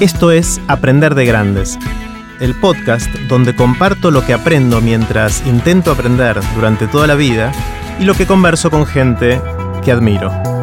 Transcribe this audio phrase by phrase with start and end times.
[0.00, 1.76] Esto es Aprender de Grandes,
[2.38, 7.50] el podcast donde comparto lo que aprendo mientras intento aprender durante toda la vida
[7.98, 9.40] y lo que converso con gente
[9.84, 10.57] que admiro.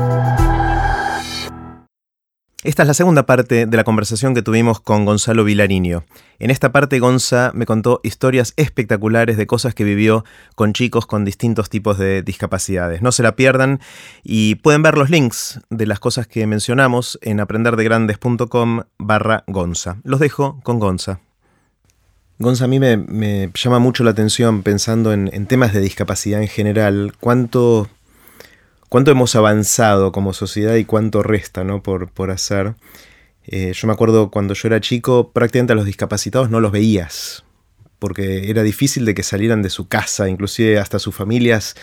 [2.66, 6.04] Esta es la segunda parte de la conversación que tuvimos con Gonzalo Vilariño.
[6.39, 10.25] En esta parte Gonza me contó historias espectaculares de cosas que vivió
[10.55, 13.04] con chicos con distintos tipos de discapacidades.
[13.04, 13.82] No se la pierdan
[14.23, 19.97] y pueden ver los links de las cosas que mencionamos en aprenderdegrandes.com barra Gonza.
[20.04, 21.19] Los dejo con Gonza.
[22.39, 26.47] Gonza, a mí me, llama mucho la atención pensando en, en temas de discapacidad en
[26.47, 27.88] general, cuánto
[28.89, 31.82] cuánto hemos avanzado como sociedad y cuánto resta ¿no?
[31.82, 32.75] por, por hacer.
[33.48, 37.44] Eh, yo me acuerdo cuando yo era chico, prácticamente a los discapacitados no los veías,
[38.00, 41.75] porque era difícil de que salieran de su casa, inclusive hasta sus familias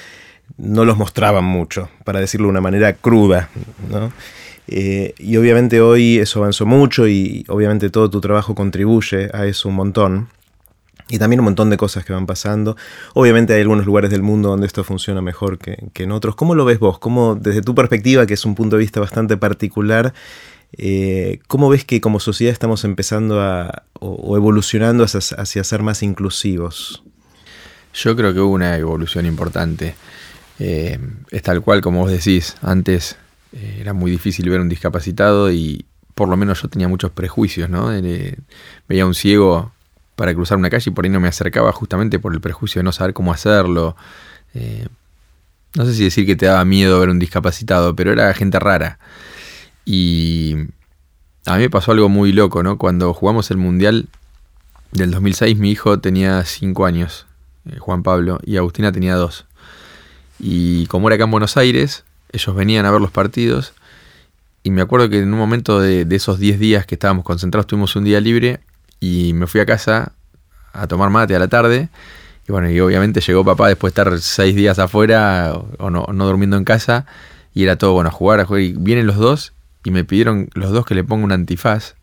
[0.56, 3.48] no los mostraban mucho, para decirlo de una manera cruda.
[4.68, 9.68] Eh, y obviamente hoy eso avanzó mucho y obviamente todo tu trabajo contribuye a eso
[9.68, 10.28] un montón.
[11.08, 12.76] Y también un montón de cosas que van pasando.
[13.14, 16.34] Obviamente hay algunos lugares del mundo donde esto funciona mejor que, en otros.
[16.34, 16.98] ¿Cómo lo ves vos?
[16.98, 20.14] ¿Cómo, desde tu perspectiva, que es un punto de vista bastante particular,
[20.72, 27.02] eh, ¿cómo ves que como sociedad estamos empezando a, o, evolucionando hacia, ser más inclusivos?
[27.94, 29.94] Yo creo que hubo una evolución importante.
[30.58, 30.98] Eh,
[31.30, 33.16] es tal cual como vos decís, antes
[33.52, 37.68] eh, era muy difícil ver un discapacitado y por lo menos yo tenía muchos prejuicios,
[37.68, 37.90] ¿no?
[38.88, 39.72] veía un ciego
[40.22, 42.84] para cruzar una calle y por ahí no me acercaba justamente por el prejuicio de
[42.84, 43.96] no saber cómo hacerlo.
[44.54, 44.86] Eh,
[45.74, 49.00] no sé si decir que te daba miedo ver un discapacitado, pero era gente rara.
[49.84, 50.54] Y
[51.44, 52.78] a mí me pasó algo muy loco, ¿no?
[52.78, 54.06] Cuando jugamos el Mundial
[54.92, 57.26] del 2006, mi hijo tenía 5 años,
[57.68, 59.44] eh, Juan Pablo, y Agustina tenía 2.
[60.38, 63.72] Y como era acá en Buenos Aires, ellos venían a ver los partidos.
[64.62, 67.66] Y me acuerdo que en un momento de, de esos 10 días que estábamos concentrados,
[67.66, 68.60] tuvimos un día libre
[69.02, 70.12] y me fui a casa
[70.72, 71.88] a tomar mate a la tarde.
[72.48, 76.56] Y bueno, y obviamente llegó papá después de estar seis días afuera o no, durmiendo
[76.56, 77.04] en casa.
[77.52, 78.62] Y era todo, bueno, a jugar, a jugar.
[78.62, 79.54] Y vienen los dos
[79.84, 81.96] y me pidieron los dos que le ponga un antifaz.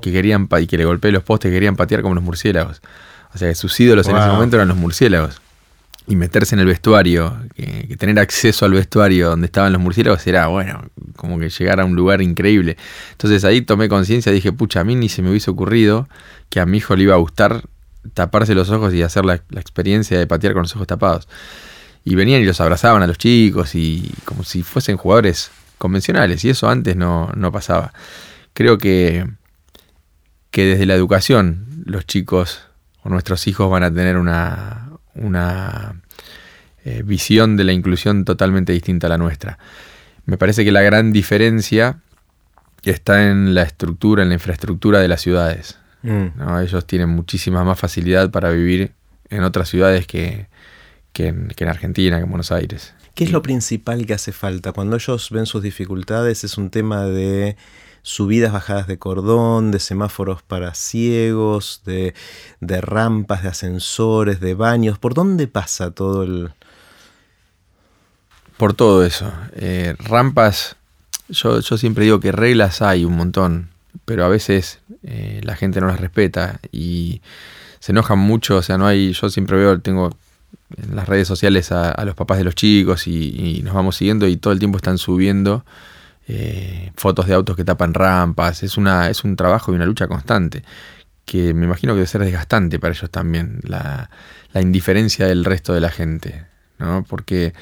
[0.00, 2.80] Que querían, y que le golpeé los postes, que querían patear como los murciélagos.
[3.34, 5.42] O sea, que sus ídolos en ese momento eran los murciélagos.
[6.08, 10.46] Y meterse en el vestuario, que, tener acceso al vestuario donde estaban los murciélagos era,
[10.46, 10.84] bueno,
[11.16, 12.76] como que llegar a un lugar increíble.
[13.12, 16.08] Entonces ahí tomé conciencia, dije, pucha, a mí ni se me hubiese ocurrido
[16.48, 17.64] que a mi hijo le iba a gustar
[18.14, 21.28] taparse los ojos y hacer la, experiencia de patear con los ojos tapados.
[22.04, 26.44] Y venían y los abrazaban a los chicos y como si fuesen jugadores convencionales.
[26.44, 27.92] Y eso antes no, pasaba.
[28.52, 29.26] Creo que,
[30.50, 32.60] que desde la educación los chicos
[33.02, 34.85] o nuestros hijos van a tener una,
[35.16, 36.00] una
[36.84, 39.58] eh, visión de la inclusión totalmente distinta a la nuestra.
[40.24, 42.00] Me parece que la gran diferencia
[42.82, 45.78] está en la estructura, en la infraestructura de las ciudades.
[46.02, 46.60] Mm.
[46.62, 48.92] Ellos tienen muchísima más facilidad para vivir
[49.30, 50.46] en otras ciudades que,
[51.18, 52.94] en, Argentina, que en Buenos Aires.
[53.14, 54.72] ¿Qué es lo principal que hace falta?
[54.72, 57.56] Cuando ellos ven sus dificultades es un tema de
[58.06, 62.14] subidas, bajadas de cordón, de semáforos para ciegos, de,
[62.60, 64.98] rampas, de ascensores, de baños.
[64.98, 66.50] ¿Por dónde pasa todo el...?
[68.56, 69.32] Por todo eso.
[69.54, 70.76] Eh, rampas,
[71.28, 73.70] yo, yo siempre digo que reglas hay un montón
[74.04, 77.20] pero a veces eh, la gente no las respeta y
[77.80, 80.16] se enojan mucho, o sea, no hay, yo siempre veo, tengo
[80.76, 84.36] en las redes sociales a, los papás de los chicos y, nos vamos siguiendo y
[84.36, 85.64] todo el tiempo están subiendo
[86.28, 90.08] eh, fotos de autos que tapan rampas, es, una, es un trabajo y una lucha
[90.08, 90.62] constante
[91.26, 94.08] que me imagino que debe ser desgastante para ellos también, la,
[94.54, 96.46] indiferencia del resto de la gente,
[96.78, 97.04] ¿no?
[97.06, 97.52] Porque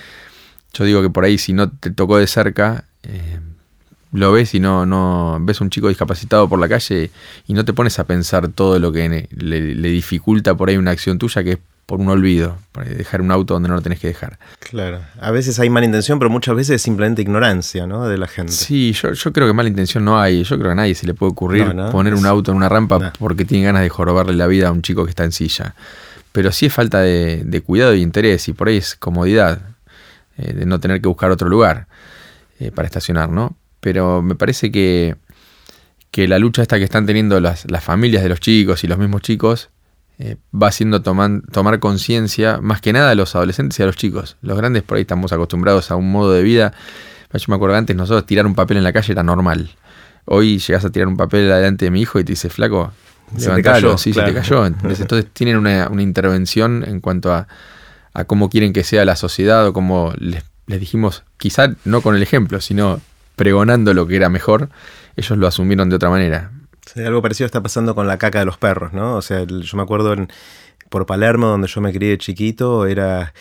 [0.72, 3.40] yo digo que por ahí si no te tocó de cerca, eh,
[4.12, 7.10] lo ves y no, no ves un chico discapacitado por la calle
[7.48, 11.18] y no te pones a pensar todo lo que le, dificulta por ahí una acción
[11.18, 14.08] tuya que es por un olvido, por dejar un auto donde no lo tenés que
[14.08, 14.38] dejar.
[14.58, 18.06] Claro, a veces hay mala intención, pero muchas veces es simplemente ignorancia ¿no?
[18.06, 18.52] de la gente.
[18.52, 21.06] Sí, yo, yo creo que mala intención no hay, yo creo que a nadie se
[21.06, 24.46] le puede ocurrir poner un auto en una rampa porque tiene ganas de jorobarle la
[24.46, 25.74] vida a un chico que está en silla.
[26.32, 29.60] Pero sí es falta de, cuidado y interés y por ahí es comodidad
[30.36, 31.86] eh, de no tener que buscar otro lugar
[32.58, 33.56] eh, para estacionar, ¿no?
[33.84, 35.14] pero me parece que,
[36.10, 39.20] que la lucha esta que están teniendo las, familias de los chicos y los mismos
[39.20, 39.68] chicos
[40.18, 44.36] eh, va haciendo tomar conciencia más que nada a los adolescentes y a los chicos.
[44.42, 46.72] Los grandes por ahí estamos acostumbrados a un modo de vida.
[47.32, 49.70] Yo me acuerdo antes nosotros tirar un papel en la calle era normal.
[50.26, 52.92] Hoy llegas a tirar un papel delante de mi hijo y te dice, flaco,
[53.36, 54.64] se te cayó, sí, se te cayó.
[54.66, 57.48] Entonces, tienen una, intervención en cuanto a,
[58.12, 62.14] a, cómo quieren que sea la sociedad o cómo les, les dijimos, quizá no con
[62.14, 63.00] el ejemplo, sino
[63.36, 64.70] pregonando lo que era mejor,
[65.16, 66.52] ellos lo asumieron de otra manera.
[66.92, 69.16] Sí, algo parecido está pasando con la caca de los perros, ¿no?
[69.16, 70.28] O sea, yo me acuerdo en,
[70.90, 73.32] por Palermo, donde yo me crié chiquito, era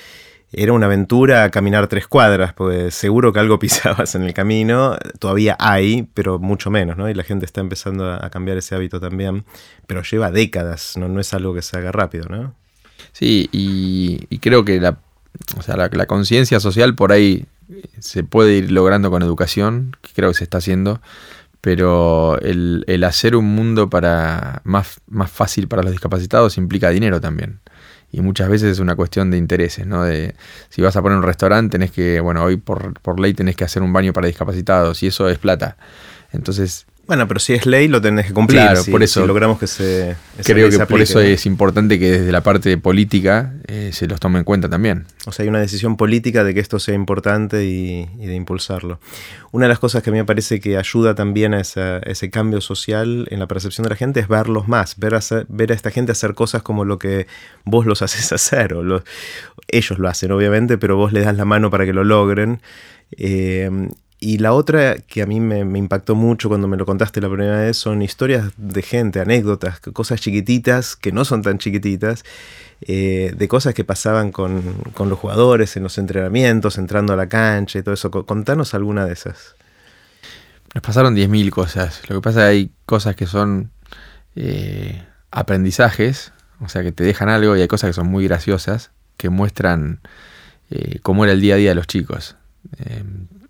[0.53, 5.57] era una aventura caminar tres cuadras, pues seguro que algo pisabas en el camino, todavía
[5.59, 7.09] hay, pero mucho menos, ¿no?
[7.09, 9.45] Y la gente está empezando a, cambiar ese hábito también,
[9.87, 12.53] pero lleva décadas, no, es algo que se haga rápido, ¿no?
[13.11, 14.97] Sí, y, creo que la,
[15.67, 17.45] la, conciencia social por ahí
[17.99, 21.01] se puede ir logrando con educación, que creo que se está haciendo,
[21.63, 27.21] pero el, el hacer un mundo para más, más fácil para los discapacitados implica dinero
[27.21, 27.61] también
[28.13, 30.03] y muchas veces es una cuestión de intereses, ¿no?
[30.03, 30.35] De
[30.67, 33.63] si vas a poner un restaurante, tenés que, bueno, hoy por, por ley tenés que
[33.63, 35.77] hacer un baño para discapacitados y eso es plata.
[36.31, 38.61] Entonces, bueno, pero si es ley lo tenés que cumplir.
[38.61, 39.27] Claro, por eso.
[39.27, 40.15] logramos que se.
[40.41, 44.39] Creo que por eso es importante que desde la parte política eh, se los tome
[44.39, 45.05] en cuenta también.
[45.25, 48.99] O sea, hay una decisión política de que esto sea importante y, de impulsarlo.
[49.51, 52.61] Una de las cosas que a mí me parece que ayuda también a, ese cambio
[52.61, 55.91] social en la percepción de la gente es verlos más, ver a, ver a esta
[55.91, 57.27] gente hacer cosas como lo que
[57.65, 58.75] vos los haces hacer.
[58.75, 59.03] O
[59.67, 62.61] ellos lo hacen, obviamente, pero vos les das la mano para que lo logren.
[63.17, 63.69] Eh,
[64.23, 67.59] y la otra que a mí me, impactó mucho cuando me lo contaste la primera
[67.59, 72.23] vez son historias de gente, anécdotas, cosas chiquititas que no son tan chiquititas,
[72.81, 74.63] eh, de cosas que pasaban con,
[74.97, 78.11] los jugadores en los entrenamientos, entrando a la cancha y todo eso.
[78.11, 79.55] Contanos alguna de esas.
[80.73, 82.01] Nos pasaron 10.000 cosas.
[82.07, 83.71] Lo que pasa es que hay cosas que son
[84.37, 86.31] eh, aprendizajes,
[86.61, 89.99] o sea, que te dejan algo y hay cosas que son muy graciosas, que muestran
[90.71, 92.37] eh, cómo era el día a día de los chicos.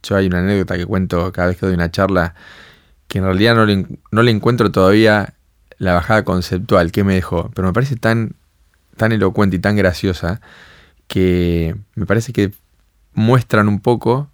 [0.04, 2.36] Yo hay una anécdota que cuento cada vez que doy una charla
[3.08, 5.34] que en realidad no le, no le encuentro todavía
[5.78, 8.36] la bajada conceptual que me dejó, pero me parece tan,
[8.98, 10.42] tan elocuente y tan graciosa
[11.08, 12.52] que me parece que
[13.14, 14.30] muestran un poco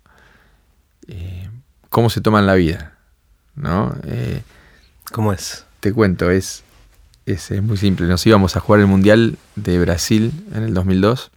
[1.07, 1.49] eh,
[1.89, 2.99] cómo se toman la vida.
[3.59, 3.95] ¿no?
[4.05, 4.41] Eh,
[5.11, 5.65] ¿Cómo es?
[5.79, 6.63] Te cuento, es,
[7.25, 8.07] es, muy simple.
[8.07, 11.31] Nos íbamos a jugar el Mundial de Brasil en el 2002,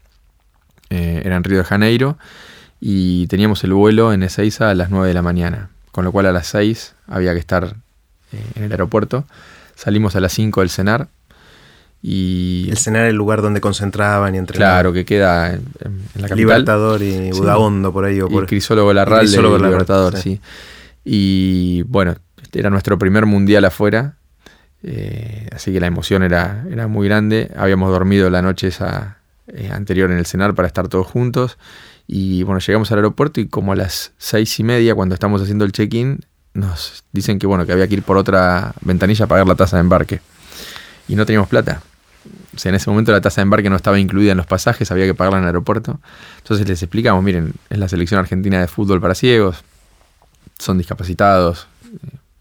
[0.90, 2.18] eh, era en Río de Janeiro,
[2.84, 6.26] y teníamos el vuelo en Ezeiza a las 9 de la mañana, con lo cual
[6.26, 7.76] a las 6 había que estar
[8.32, 9.24] eh, en el aeropuerto.
[9.76, 11.06] Salimos a las 5 del cenar
[12.02, 12.66] y...
[12.70, 14.74] El cenar el lugar donde concentraban y entrenaban.
[14.74, 15.62] Claro, que queda en,
[16.16, 16.36] la capital.
[16.36, 18.20] Libertador y Budaondo por ahí.
[18.20, 18.42] O por...
[18.42, 20.40] Y Crisólogo Larral de Libertador, sí.
[21.04, 22.16] Y bueno,
[22.52, 24.16] era nuestro primer mundial afuera,
[24.82, 27.48] eh, así que la emoción era, era muy grande.
[27.56, 29.18] Habíamos dormido la noche esa,
[29.48, 31.58] eh, anterior en el cenar para estar todos juntos.
[32.06, 35.64] Y bueno, llegamos al aeropuerto y como a las seis y media, cuando estamos haciendo
[35.64, 36.20] el check-in,
[36.54, 39.76] nos dicen que bueno, que había que ir por otra ventanilla a pagar la tasa
[39.76, 40.20] de embarque.
[41.08, 41.82] Y no teníamos plata.
[42.54, 44.90] O sea, en ese momento la tasa de embarque no estaba incluida en los pasajes,
[44.92, 46.00] había que pagarla en el aeropuerto.
[46.38, 49.64] Entonces les explicamos, miren, es la selección argentina de fútbol para ciegos,
[50.58, 51.66] son discapacitados,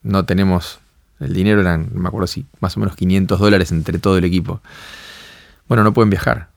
[0.04, 0.80] no tenemos
[1.20, 4.62] el dinero, eran, me acuerdo si, más o menos 500 dólares entre todo el equipo.
[5.68, 6.51] Bueno, no pueden viajar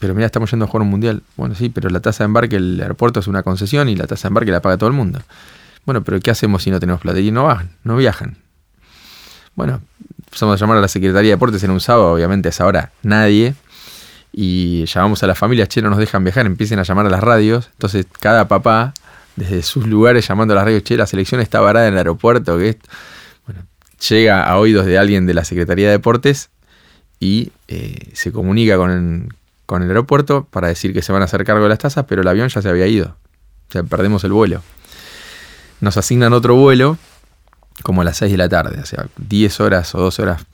[0.00, 1.22] pero mira, estamos yendo a jugar un mundial.
[1.36, 4.22] Bueno, sí, pero la tasa de embarque, el aeropuerto es una concesión y la tasa
[4.22, 5.20] de embarque la paga todo el mundo.
[5.84, 7.20] Bueno, pero ¿qué hacemos si no tenemos plata?
[7.20, 8.38] Y no van, no viajan.
[9.54, 9.82] Bueno,
[10.24, 12.92] empezamos a llamar a la Secretaría de Deportes en un sábado, obviamente a esa hora
[13.02, 13.54] nadie.
[14.32, 17.20] Y llamamos a las familias, che, no nos dejan viajar, empiecen a llamar a las
[17.20, 17.68] radios.
[17.72, 18.94] Entonces, cada papá,
[19.36, 22.56] desde sus lugares, llamando a las radios, che, la selección está varada en el aeropuerto.
[22.56, 22.78] Que
[23.44, 23.66] bueno,
[24.08, 26.48] llega a oídos de alguien de la Secretaría de Deportes
[27.18, 29.28] y eh, se comunica con,
[29.70, 32.22] con el aeropuerto para decir que se van a hacer cargo de las tasas, pero
[32.22, 33.14] el avión ya se había ido.
[33.68, 34.62] O sea, perdemos el vuelo.
[35.80, 36.98] Nos asignan otro vuelo
[37.84, 40.44] como a las 6 de la tarde, o sea, 10 horas o 12 horas,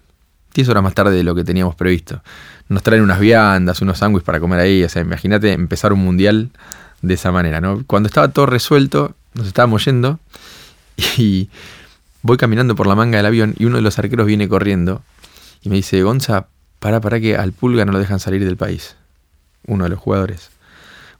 [0.52, 2.22] 10 horas más tarde de lo que teníamos previsto.
[2.68, 6.50] Nos traen unas viandas, unos sándwiches para comer ahí, o sea, imagínate empezar un mundial
[7.00, 7.84] de esa manera, ¿no?
[7.86, 10.20] Cuando estaba todo resuelto, nos estábamos yendo
[11.16, 11.48] y
[12.20, 15.00] voy caminando por la manga del avión y uno de los arqueros viene corriendo
[15.62, 16.48] y me dice, Gonza,
[16.80, 18.94] para, para que al pulga no lo dejan salir del país
[19.66, 20.50] uno de los jugadores.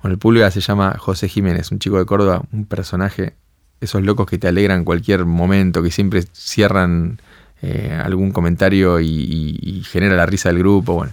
[0.02, 3.34] Bueno, el pulga se llama José Jiménez, un chico de Córdoba, un personaje,
[3.80, 7.20] esos locos que te alegran cualquier momento, que siempre cierran
[7.62, 10.94] eh, algún comentario y, genera la risa del grupo.
[10.94, 11.12] Bueno,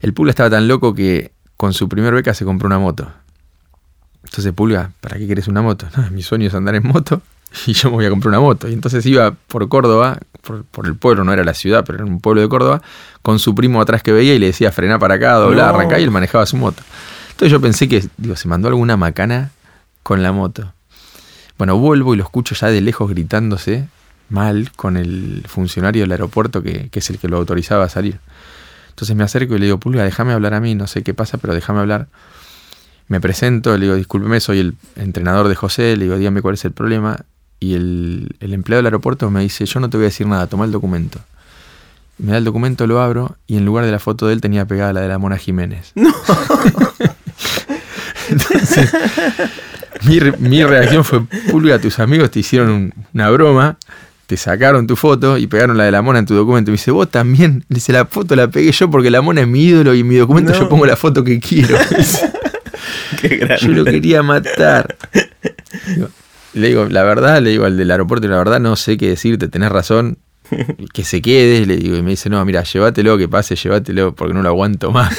[0.00, 3.10] el pulga estaba tan loco que con su primer beca se compró una moto.
[4.24, 5.86] Entonces, Pulga, ¿para qué querés una moto?
[5.96, 7.22] No, mi sueño es andar en moto
[7.66, 8.68] y yo me voy a comprar una moto.
[8.68, 12.20] Y entonces iba por Córdoba, por, el pueblo, no era la ciudad, pero era un
[12.20, 12.82] pueblo de Córdoba,
[13.22, 16.04] con su primo atrás que veía y le decía frená para acá, doblar, arrancar y
[16.04, 16.82] él manejaba su moto.
[17.30, 19.50] Entonces yo pensé que, digo, se mandó alguna macana
[20.02, 20.72] con la moto.
[21.56, 23.88] Bueno, vuelvo y lo escucho ya de lejos gritándose
[24.28, 28.20] mal con el funcionario del aeropuerto que, que es el que lo autorizaba a salir.
[28.90, 31.38] Entonces me acerco y le digo, Pulga, déjame hablar a mí, no sé qué pasa,
[31.38, 32.08] pero déjame hablar.
[33.06, 36.64] Me presento, le digo, discúlpeme, soy el entrenador de José, le digo, dígame cuál es
[36.64, 37.24] el problema
[37.60, 40.46] y el, el empleado del aeropuerto me dice, yo no te voy a decir nada,
[40.46, 41.20] toma el documento.
[42.18, 44.66] Me da el documento, lo abro y en lugar de la foto de él tenía
[44.66, 45.92] pegada la de la Mona Jiménez.
[45.94, 46.12] No.
[48.30, 48.92] Entonces,
[50.02, 53.78] mi, mi, reacción fue, Pulga, tus amigos te hicieron una broma,
[54.26, 56.70] te sacaron tu foto y pegaron la de la mona en tu documento.
[56.70, 57.64] Me dice, vos también.
[57.68, 60.08] Le dice, la foto la pegué yo porque la mona es mi ídolo y en
[60.08, 61.78] mi documento yo pongo la foto que quiero.
[63.22, 64.96] Qué yo lo quería matar.
[66.54, 69.48] Le digo, la verdad, le digo al del aeropuerto, la verdad no sé qué decirte,
[69.48, 70.18] tenés razón
[70.92, 74.34] que se quede, le digo, y me dice, no, mira, llévatelo, que pase, llévatelo, porque
[74.34, 75.16] no lo aguanto más.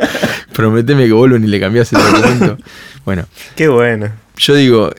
[0.52, 2.58] prometeme que vuelvo ni le cambias el documento.
[3.04, 3.26] Bueno.
[3.56, 4.10] Qué bueno.
[4.36, 4.90] Yo digo,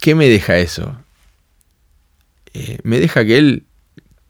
[0.00, 0.96] ¿qué me deja eso?
[2.54, 3.64] Eh, me deja que él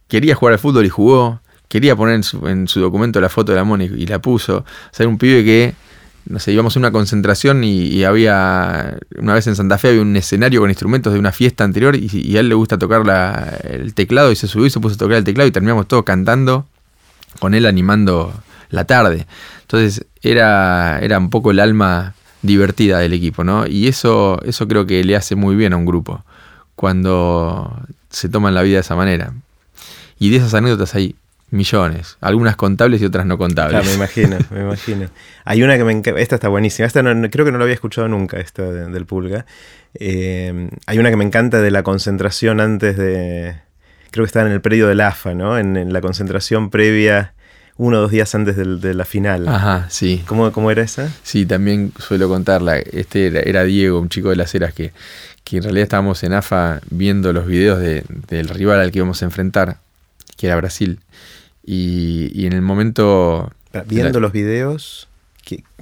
[0.08, 3.52] quería jugar al fútbol y jugó, quería poner en su, en su documento la foto
[3.52, 4.58] de la Moni y la puso.
[4.58, 5.74] O sea, era un pibe que
[6.26, 10.16] no sé, íbamos a una concentración y, había, una vez en Santa Fe había un
[10.16, 13.02] escenario con instrumentos de una fiesta anterior y, a él le gusta tocar
[13.64, 16.04] el teclado y se subió y se puso a tocar el teclado y terminamos todos
[16.04, 16.66] cantando
[17.38, 18.32] con él animando
[18.70, 19.26] la tarde.
[19.62, 23.66] Entonces era, era un poco el alma divertida del equipo, ¿no?
[23.66, 26.24] Y eso, eso creo que le hace muy bien a un grupo
[26.76, 29.32] cuando se toman la vida de esa manera.
[30.18, 31.16] Y de esas anécdotas hay
[31.52, 33.86] millones, algunas contables y otras no contables.
[33.86, 35.08] me imagino, me imagino.
[35.44, 38.08] Hay una que me encanta, esta está buenísima, esta creo que no la había escuchado
[38.08, 39.46] nunca, esta del Pulga.
[39.94, 43.56] Eh, hay una que me encanta de la concentración antes de,
[44.12, 45.58] creo que está en el predio del AFA, ¿no?
[45.58, 47.34] En, la concentración previa,
[47.76, 49.48] uno o dos días antes de, la final.
[49.48, 50.22] Ajá, sí.
[50.26, 51.10] ¿Cómo, ¿Cómo, era esa?
[51.22, 52.78] Sí, también suelo contarla.
[52.78, 54.92] Este era, Diego, un chico de las Heras que,
[55.44, 59.24] que en realidad estábamos en AFA viendo los videos del rival al que íbamos a
[59.24, 59.78] enfrentar,
[60.36, 61.00] que era Brasil.
[61.64, 63.52] Y, en el momento...
[63.86, 65.08] Viendo los videos,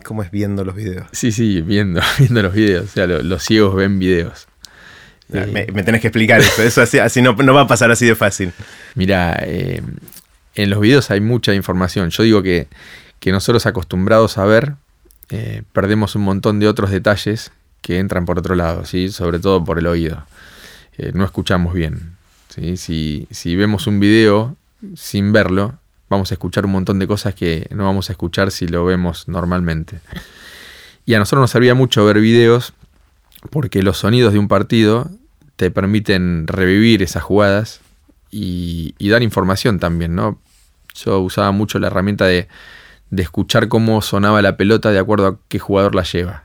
[0.05, 1.07] ¿cómo es viendo los videos?
[1.13, 2.85] Sí, sí, viendo, viendo los videos.
[2.85, 4.47] O sea, los ciegos ven videos.
[5.33, 8.07] Ah, me, tenés que explicar eso, eso así, así no, no, va a pasar así
[8.07, 8.53] de fácil.
[8.95, 9.81] Mira, eh,
[10.55, 12.11] en los videos hay mucha información.
[12.11, 12.67] Yo digo que,
[13.21, 14.75] que nosotros acostumbrados a ver,
[15.29, 19.11] eh, perdemos un montón de otros detalles que entran por otro lado, ¿sí?
[19.11, 20.27] sobre todo por el oído.
[20.99, 22.17] Eh, no escuchamos bien.
[22.49, 22.77] ¿sí?
[22.77, 24.57] Si, si vemos un video
[24.95, 28.67] sin verlo, vamos a escuchar un montón de cosas que no vamos a escuchar si
[28.67, 30.01] lo vemos normalmente.
[31.07, 32.73] Y a nosotros nos servía mucho ver videos
[33.51, 35.11] porque los sonidos de un partido
[35.57, 37.81] te permiten revivir esas jugadas
[38.31, 40.39] y, dar información también, ¿no?
[40.95, 42.49] Yo usaba mucho la herramienta de,
[43.11, 46.45] de, escuchar cómo sonaba la pelota de acuerdo a qué jugador la lleva.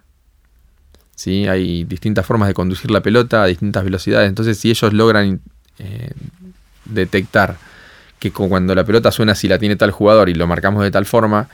[1.15, 1.47] ¿Sí?
[1.47, 4.27] Hay distintas formas de conducir la pelota a distintas velocidades.
[4.27, 5.41] Entonces, si ellos logran
[5.79, 6.11] eh,
[6.85, 7.57] detectar
[8.19, 11.05] que cuando la pelota suena si la tiene tal jugador y lo marcamos de tal
[11.05, 11.49] forma,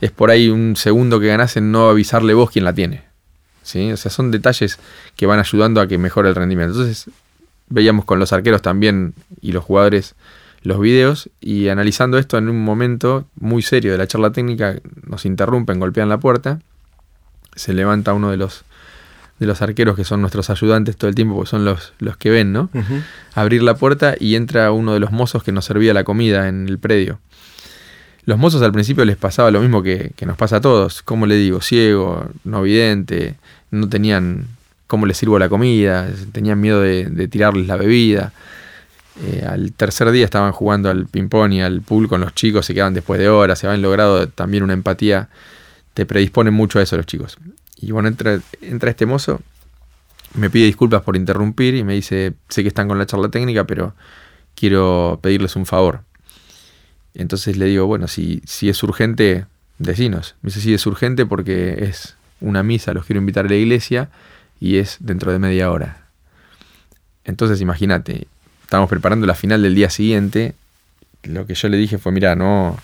[0.00, 3.04] es por ahí un segundo que ganás en no avisarle vos quién la tiene.
[3.62, 3.92] ¿sí?
[3.92, 4.78] O sea, son detalles
[5.16, 6.74] que van ayudando a que mejore el rendimiento.
[6.74, 7.10] Entonces,
[7.68, 10.14] veíamos con los arqueros también y los jugadores
[10.62, 14.76] los videos y analizando esto en un momento muy serio de la charla técnica,
[15.06, 16.60] nos interrumpen, golpean la puerta,
[17.54, 18.64] se levanta uno de los
[19.40, 22.28] de los arqueros que son nuestros ayudantes todo el tiempo, porque son los, los que
[22.30, 22.68] ven, ¿no?
[23.34, 26.68] Abrir la puerta y entra uno de los mozos que nos servía la comida en
[26.68, 27.18] el predio.
[28.26, 31.36] Los mozos al principio les pasaba lo mismo que, nos pasa a todos, como le
[31.36, 33.36] digo, ciego, no vidente,
[33.70, 34.46] no tenían
[34.86, 38.34] cómo les sirvo la comida, tenían miedo de, tirarles la bebida.
[39.24, 42.74] Eh, al tercer día estaban jugando al ping-pong y al pool con los chicos, se
[42.74, 45.30] quedaban después de horas, se habían logrado también una empatía,
[45.94, 47.38] te predisponen mucho a eso los chicos.
[47.80, 49.40] Y bueno, entra, entra este mozo,
[50.34, 53.64] me pide disculpas por interrumpir y me dice, sé que están con la charla técnica,
[53.64, 53.94] pero
[54.54, 56.02] quiero pedirles un favor.
[57.14, 59.46] Entonces le digo, bueno, si, si es urgente,
[59.78, 60.36] decinos.
[60.42, 64.10] Me dice, sí, es urgente porque es una misa, los quiero invitar a la iglesia
[64.60, 66.06] y es dentro de media hora.
[67.24, 68.26] Entonces imagínate,
[68.62, 70.54] estamos preparando la final del día siguiente.
[71.22, 72.78] Lo que yo le dije fue, mira, no,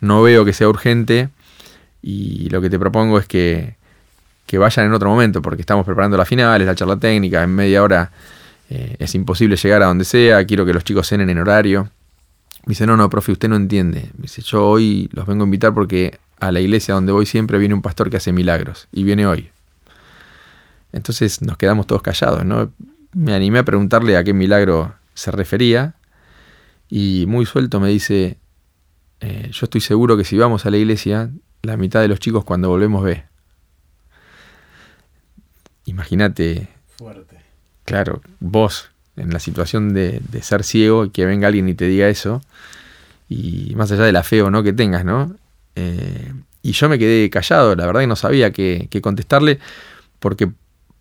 [0.00, 1.28] no veo que sea urgente
[2.02, 3.76] y lo que te propongo es que
[4.46, 7.54] que vayan en otro momento, porque estamos preparando la final, es la charla técnica, en
[7.54, 8.12] media hora
[8.70, 11.90] eh, es imposible llegar a donde sea, quiero que los chicos cenen en horario.
[12.64, 14.10] Me dice, no, no, profe, usted no entiende.
[14.16, 17.58] Me dice, yo hoy los vengo a invitar porque a la iglesia donde voy siempre
[17.58, 19.50] viene un pastor que hace milagros, y viene hoy.
[20.92, 22.70] Entonces nos quedamos todos callados, ¿no?
[23.12, 25.94] Me animé a preguntarle a qué milagro se refería,
[26.88, 28.38] y muy suelto me dice,
[29.20, 31.30] eh, yo estoy seguro que si vamos a la iglesia,
[31.62, 33.24] la mitad de los chicos cuando volvemos ve.
[35.86, 36.68] Imagínate.
[36.96, 37.36] Fuerte.
[37.84, 42.42] Claro, vos en la situación de, ser ciego, que venga alguien y te diga eso,
[43.28, 45.34] y más allá de la fe o no que tengas, ¿no?
[45.74, 49.58] Eh, y yo me quedé callado, la verdad que no sabía qué, contestarle,
[50.20, 50.50] porque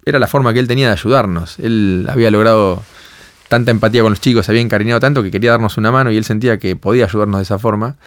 [0.06, 1.60] era la forma que él tenía de ayudarnos.
[1.60, 2.84] Él había logrado
[3.48, 6.18] tanta empatía con los chicos, se había encariñado tanto que quería darnos una mano y
[6.18, 7.98] él sentía que podía ayudarnos de esa forma.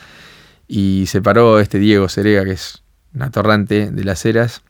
[0.68, 2.82] Y se paró este Diego Cerega, que es
[3.14, 4.62] un atorrante de las eras,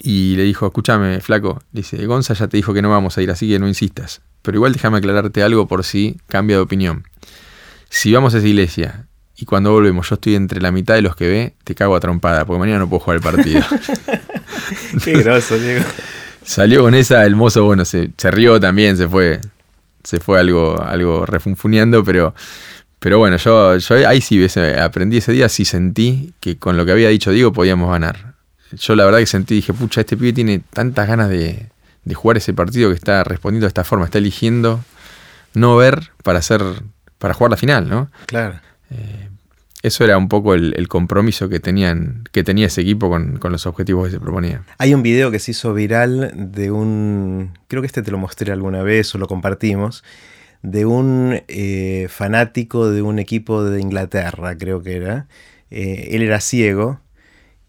[0.00, 3.30] y le dijo, escúchame, flaco, dice, Gonza ya te dijo que no vamos a ir,
[3.30, 4.20] así que no insistas.
[4.42, 7.04] Pero igual déjame aclararte algo por si cambia de opinión.
[7.88, 11.16] Si vamos a esa iglesia y cuando volvemos yo estoy entre la mitad de los
[11.16, 13.62] que ve, te cago a trompada, porque mañana no puedo jugar el partido.
[15.04, 15.84] Qué groso, Diego.
[16.42, 19.40] Salió con esa, el mozo, bueno, se, se rió también, se fue,
[20.02, 22.34] se fue algo, algo refunfuneando, pero,
[22.98, 24.44] pero bueno, yo, yo ahí sí
[24.80, 28.27] aprendí ese día, sí sentí que con lo que había dicho Diego podíamos ganar.
[28.72, 31.68] Yo la verdad que sentí, dije, pucha, este pibe tiene tantas ganas de,
[32.04, 34.80] de jugar ese partido que está respondiendo de esta forma, está eligiendo
[35.54, 36.62] no ver para hacer,
[37.18, 38.10] para jugar la final, ¿no?
[38.26, 38.60] Claro.
[38.90, 39.28] Eh,
[39.82, 44.06] eso era un poco el, compromiso que, tenían, que tenía ese equipo con, los objetivos
[44.06, 44.62] que se proponía.
[44.78, 48.52] Hay un video que se hizo viral de un, creo que este te lo mostré
[48.52, 50.02] alguna vez o lo compartimos,
[50.62, 55.28] de un eh, fanático de un equipo de Inglaterra, creo que era.
[55.70, 57.00] Eh, él era ciego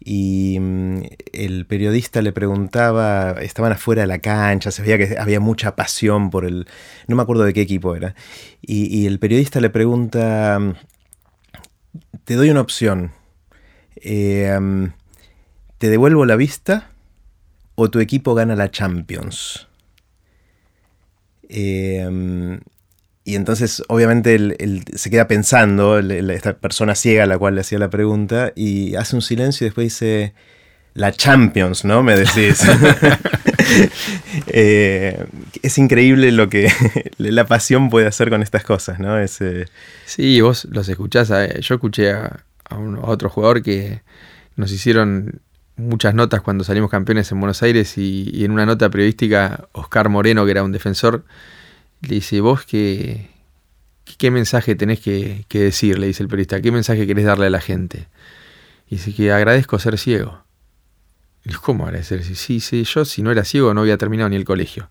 [0.00, 1.02] y mm,
[1.32, 6.30] el periodista le preguntaba, estaban afuera de la cancha, se veía que había mucha pasión
[6.30, 6.66] por el,
[7.06, 8.14] no me acuerdo de qué equipo era,
[8.62, 10.58] y el periodista le pregunta
[12.24, 13.12] te doy una opción.
[13.96, 14.56] Eh,
[15.78, 16.90] ¿Te devuelvo la vista
[17.74, 19.66] o tu equipo gana la Champions?
[21.48, 22.60] Eh,
[23.30, 27.78] y entonces, obviamente, él, se queda pensando, esta persona ciega a la cual le hacía
[27.78, 30.34] la pregunta, y hace un silencio y después dice,
[30.94, 32.02] la Champions, ¿no?
[32.02, 32.62] Me decís.
[34.52, 35.26] Eh,
[35.62, 36.72] es increíble lo que
[37.18, 39.14] la pasión puede hacer con estas cosas, ¿no?
[40.06, 41.28] Sí, vos los escuchás.
[41.60, 42.40] Yo escuché a,
[43.02, 44.02] otro jugador que
[44.56, 45.40] nos hicieron
[45.76, 50.44] muchas notas cuando salimos campeones en Buenos Aires y, en una nota periodística, Oscar Moreno,
[50.44, 51.24] que era un defensor,
[52.02, 53.28] le dice, vos qué,
[54.18, 57.50] qué mensaje tenés que, que decir, le dice el periodista, qué mensaje querés darle a
[57.50, 58.08] la gente.
[58.88, 60.42] Y dice que agradezco ser ciego.
[61.62, 62.22] ¿Cómo agradecer?
[62.24, 64.90] Sí, sí, yo si no era ciego no había terminado ni el colegio.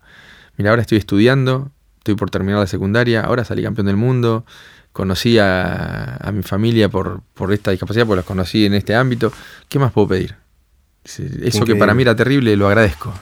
[0.56, 4.44] Mira, ahora estoy estudiando, estoy por terminar la secundaria, ahora salí campeón del mundo,
[4.92, 9.32] conocí a, mi familia por, por, esta discapacidad, porque los conocí en este ámbito.
[9.68, 10.36] ¿Qué más puedo pedir?
[11.04, 13.14] Eso que para mí era terrible, lo agradezco.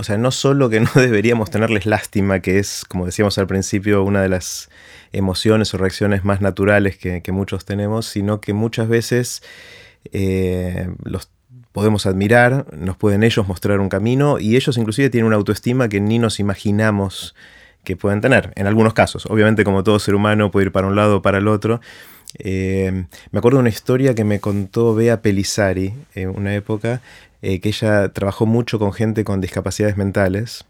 [0.00, 4.02] O sea, no solo que no deberíamos tenerles lástima, que es, como decíamos al principio,
[4.02, 4.70] una de las
[5.12, 9.42] emociones o reacciones más naturales que, muchos tenemos, sino que muchas veces
[10.12, 11.28] eh, los
[11.72, 16.00] podemos admirar, nos pueden ellos mostrar un camino y ellos inclusive tienen una autoestima que
[16.00, 17.34] ni nos imaginamos
[17.84, 19.26] que pueden tener, en algunos casos.
[19.26, 21.80] Obviamente como todo ser humano puede ir para un lado o para el otro.
[22.38, 27.02] Eh, me acuerdo de una historia que me contó Bea Pelizari en una época,
[27.42, 30.64] eh, que ella trabajó mucho con gente con discapacidades mentales.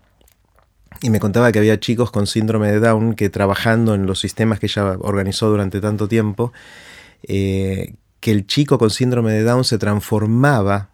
[1.03, 4.61] Y me contaba que había chicos con síndrome de Down que trabajando en los sistemas
[4.61, 6.53] que ella organizó durante tanto tiempo,
[7.23, 10.91] eh, que el chico con síndrome de Down se transformaba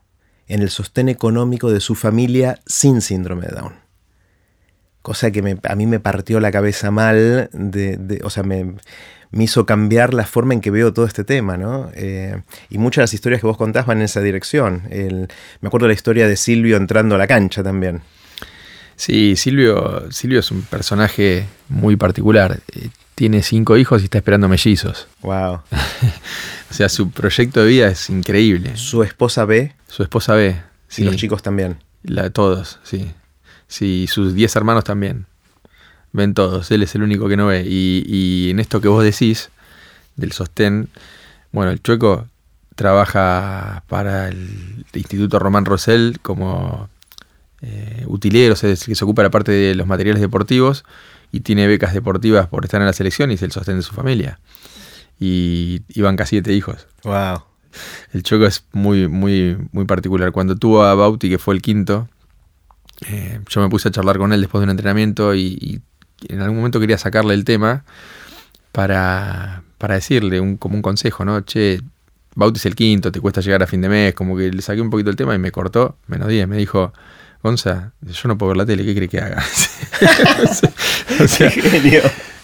[0.49, 3.86] en el sostén económico de su familia sin síndrome de Down.
[5.07, 8.75] Cosa que a mí me partió la cabeza mal, de, o sea, me,
[9.31, 11.93] hizo cambiar la forma en que veo todo este tema, ¿no?
[11.95, 14.83] Eh, y muchas de las historias que vos contás van en esa dirección.
[14.91, 18.03] me acuerdo de la historia de Silvio entrando a la cancha también.
[18.97, 22.59] Sí, Silvio, Silvio es un personaje muy particular.
[22.75, 25.07] Eh, tiene cinco hijos y está esperando mellizos.
[25.23, 25.61] Wow.
[26.71, 28.77] o sea, su proyecto de vida es increíble.
[28.77, 29.77] Su esposa ve.
[29.87, 30.61] Su esposa ve.
[30.89, 31.03] Sí.
[31.03, 31.77] Y los chicos también.
[32.03, 33.13] La, todos, sí.
[33.69, 35.27] Sí, sus diez hermanos también.
[36.13, 36.71] Ven todos.
[36.71, 37.65] Él es el único que no ve.
[37.67, 39.51] Y, en esto que vos decís,
[40.17, 40.89] del sostén,
[41.53, 42.27] bueno, el chueco
[42.75, 46.89] trabaja para el Instituto Román Rosell como
[47.63, 50.85] eh, utilero, o sea, que se ocupa de la parte de los materiales deportivos
[51.33, 53.95] y tiene becas deportivas por estar en la selección y es el sostén de su
[53.95, 54.39] familia.
[55.19, 56.87] Y iban casi siete hijos.
[57.03, 57.43] Wow.
[58.13, 60.33] El Choco es muy, muy, muy particular.
[60.33, 62.09] Cuando tuvo a Bauti, que fue el quinto,
[63.09, 65.81] eh, yo me puse a charlar con él después de un entrenamiento y,
[66.29, 67.85] en algún momento quería sacarle el tema
[68.73, 71.43] para, para decirle un, como un consejo, ¿no?
[71.43, 71.81] Che,
[72.35, 74.81] Bauti es el quinto, te cuesta llegar a fin de mes, como que le saqué
[74.81, 76.93] un poquito el tema y me cortó, menos 10, me dijo,
[77.43, 79.45] Gonza, yo no puedo ver la tele, ¿qué crees que haga?
[81.21, 81.53] o sea,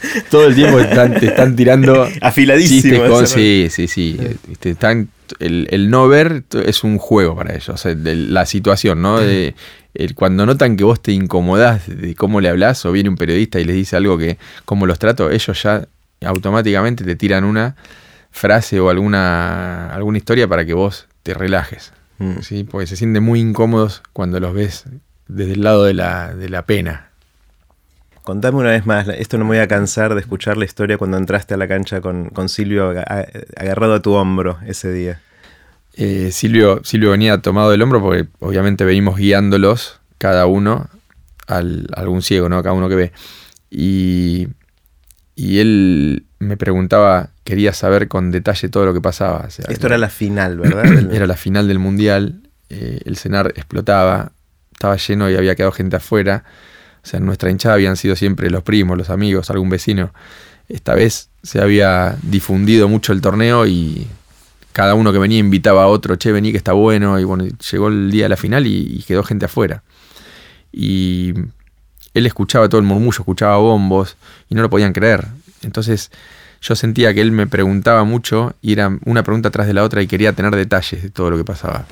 [0.30, 3.26] todo el tiempo están, te están tirando afiladísimo.
[3.26, 4.18] sí, sí, sí.
[4.62, 7.84] están, el, no ver es un juego para ellos.
[7.84, 9.20] la situación, ¿no?
[9.20, 9.54] De,
[10.14, 13.64] cuando notan que vos te incomodás de cómo le hablas o viene un periodista y
[13.64, 15.86] les dice algo que, cómo los trato, ellos ya
[16.24, 17.76] automáticamente te tiran una
[18.30, 21.92] frase o alguna, alguna historia para que vos te relajes.
[22.18, 22.40] Mm.
[22.40, 22.64] ¿sí?
[22.64, 24.84] Porque se sienten muy incómodos cuando los ves
[25.28, 27.08] desde el lado de la, de la pena.
[28.22, 31.16] Contame una vez más, esto no me voy a cansar de escuchar la historia cuando
[31.16, 32.90] entraste a la cancha con, Silvio
[33.56, 35.20] agarrado a tu hombro ese día.
[35.94, 40.88] Eh, Silvio, Silvio venía tomado del hombro porque obviamente venimos guiándolos cada uno
[41.46, 42.62] al, algún ciego, ¿no?
[42.62, 43.12] cada uno que ve.
[43.70, 44.48] Y,
[45.34, 49.48] y él me preguntaba, quería saber con detalle todo lo que pasaba.
[49.48, 51.12] Esto era la final, ¿verdad?
[51.12, 54.32] era la final del mundial, eh, el cenar explotaba,
[54.72, 56.44] estaba lleno y había quedado gente afuera.
[57.04, 60.12] O sea, en nuestra hinchada habían sido siempre los primos, los amigos, algún vecino.
[60.68, 64.06] Esta vez se había difundido mucho el torneo y
[64.72, 67.18] cada uno que venía invitaba a otro, che, vení que está bueno.
[67.18, 69.82] Y bueno, llegó el día de la final y, quedó gente afuera.
[70.72, 71.34] Y
[72.14, 74.16] él escuchaba todo el murmullo, escuchaba bombos
[74.48, 75.26] y no lo podían creer.
[75.62, 76.10] Entonces
[76.60, 80.02] yo sentía que él me preguntaba mucho y era una pregunta tras de la otra
[80.02, 81.86] y quería tener detalles de todo lo que pasaba.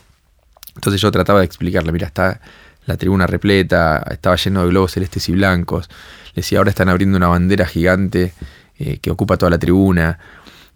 [0.74, 2.40] Entonces yo trataba de explicarle, mira, está
[2.86, 5.88] la tribuna repleta, estaba lleno de globos celestes y blancos.
[6.34, 8.32] Le decía, ahora están abriendo una bandera gigante
[8.78, 10.18] eh, que ocupa toda la tribuna.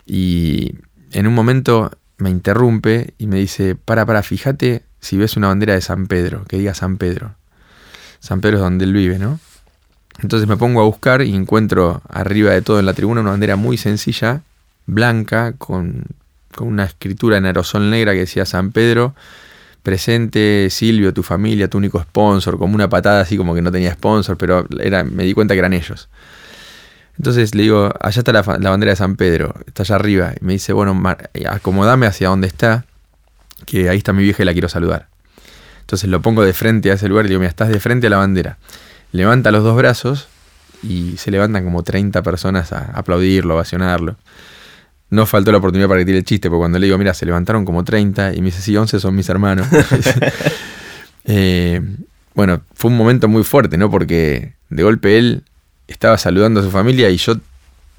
[0.06, 0.74] Y
[1.14, 5.74] en un momento me interrumpe y me dice, para, para, fíjate si ves una bandera
[5.74, 7.34] de San Pedro, que diga San Pedro.
[8.20, 9.38] San Pedro es donde él vive, ¿no?
[10.22, 13.56] Entonces me pongo a buscar y encuentro arriba de todo en la tribuna una bandera
[13.56, 14.42] muy sencilla,
[14.86, 16.04] blanca, con,
[16.54, 19.14] con una escritura en aerosol negra que decía San Pedro
[19.84, 23.92] presente Silvio, tu familia, tu único sponsor, como una patada así como que no tenía
[23.92, 26.08] sponsor, pero era, me di cuenta que eran ellos.
[27.18, 30.32] Entonces le digo, allá está la, bandera de San Pedro, está allá arriba.
[30.40, 31.00] Y me dice, bueno,
[31.48, 32.84] acomodame hacia donde está,
[33.66, 35.08] que ahí está mi vieja y la quiero saludar.
[35.80, 38.10] Entonces lo pongo de frente a ese lugar y digo, mira, estás de frente a
[38.10, 38.58] la bandera.
[39.12, 40.28] Levanta los dos brazos
[40.82, 44.16] y se levantan como 30 personas a aplaudirlo, a ovacionarlo.
[45.10, 47.24] No faltó la oportunidad para que tire el chiste, porque cuando le digo, mira, se
[47.26, 49.66] levantaron como 30 y me dice, sí, 11 son mis hermanos.
[51.26, 51.80] Eh,
[52.34, 53.90] bueno, fue un momento muy fuerte, ¿no?
[53.90, 55.42] Porque de golpe él
[55.88, 57.34] estaba saludando a su familia y yo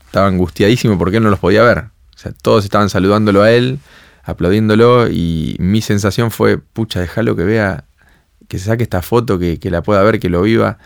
[0.05, 1.79] estaba angustiadísimo porque él no los podía ver.
[1.79, 3.79] O sea, todos estaban saludándolo a él,
[4.23, 7.85] aplaudiéndolo y mi sensación fue, pucha, déjalo que vea,
[8.47, 10.77] que se saque esta foto, que, la pueda ver, que lo viva.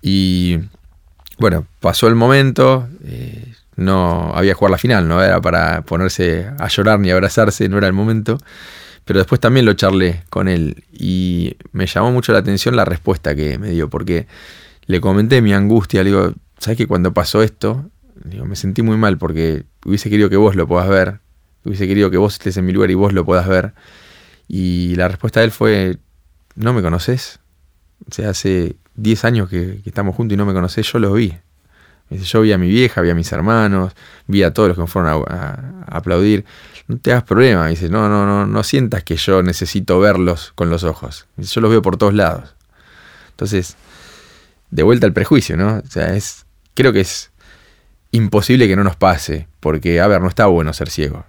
[0.00, 0.58] Y
[1.38, 6.50] bueno, pasó el momento, eh, no había que jugar la final, no era para ponerse
[6.58, 8.38] a llorar ni abrazarse, no era el momento.
[9.04, 13.34] Pero después también lo charlé con él y me llamó mucho la atención la respuesta
[13.34, 14.26] que me dio, porque
[14.88, 17.90] le comenté mi angustia, le digo, ¿sabes que cuando pasó esto?
[18.24, 21.20] Digo, me sentí muy mal porque hubiese querido que vos lo puedas ver,
[21.64, 23.74] hubiese querido que vos estés en mi lugar y vos lo puedas ver.
[24.48, 25.98] Y la respuesta de él fue,
[26.54, 27.38] ¿no me conoces?
[28.10, 31.36] O sea, hace 10 años que, estamos juntos y no me conoces, yo lo vi.
[32.08, 33.92] Yo vi a mi vieja, vi a mis hermanos,
[34.26, 36.46] vi a todos los que me fueron a, aplaudir.
[36.86, 40.70] No te hagas problema, dice, no, no, no, no sientas que yo necesito verlos con
[40.70, 41.26] los ojos.
[41.36, 42.54] yo los veo por todos lados.
[43.32, 43.76] Entonces,
[44.70, 45.78] de vuelta al prejuicio, ¿no?
[45.78, 47.30] O sea, es, creo que es
[48.10, 51.24] imposible que no nos pase, porque, a ver, no está bueno ser ciego.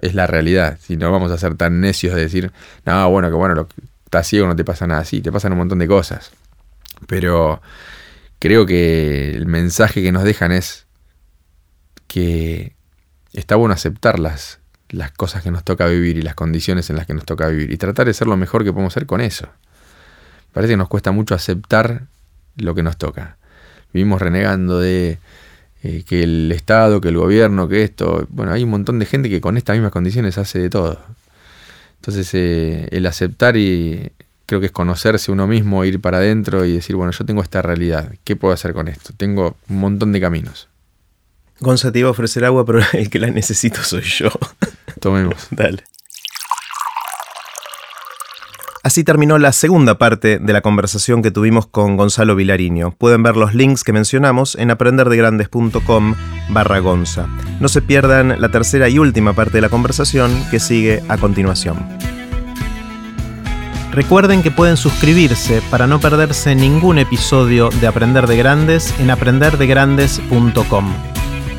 [0.00, 0.78] Es la realidad.
[0.80, 2.52] Si no vamos a ser tan necios de decir,
[2.84, 3.68] no, bueno, que bueno, lo,
[4.04, 6.32] estás ciego no te pasa nada así, te pasan un montón de cosas.
[7.06, 7.62] Pero
[8.38, 10.86] creo que el mensaje que nos dejan es
[12.08, 12.74] que
[13.32, 17.06] está bueno aceptar las, las cosas que nos toca vivir y las condiciones en las
[17.06, 19.48] que nos toca vivir y tratar de ser lo mejor que podemos ser con eso.
[20.52, 22.08] Parece que nos cuesta mucho aceptar
[22.56, 23.36] lo que nos toca.
[23.92, 25.18] Vivimos renegando de
[25.82, 28.26] eh, que el Estado, que el gobierno, que esto.
[28.30, 30.98] Bueno, hay un montón de gente que con estas mismas condiciones hace de todo.
[31.96, 34.12] Entonces, eh, el aceptar y
[34.46, 37.62] creo que es conocerse uno mismo, ir para adentro y decir, bueno, yo tengo esta
[37.62, 39.12] realidad, ¿qué puedo hacer con esto?
[39.16, 40.68] Tengo un montón de caminos.
[41.60, 44.30] Gonza te iba a ofrecer agua, pero el que la necesito soy yo.
[45.00, 45.46] Tomemos.
[45.50, 45.84] Dale.
[48.82, 52.96] Así terminó la segunda parte de la conversación que tuvimos con Gonzalo Vilariño.
[52.98, 56.14] Pueden ver los links que mencionamos en aprenderdegrandes.com
[56.48, 57.28] barra Gonza.
[57.60, 61.76] No se pierdan la tercera y última parte de la conversación que sigue a continuación.
[63.92, 71.11] Recuerden que pueden suscribirse para no perderse ningún episodio de Aprender de Grandes en aprenderdegrandes.com.